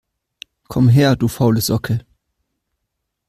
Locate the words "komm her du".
0.67-1.27